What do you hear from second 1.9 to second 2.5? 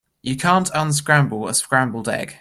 egg.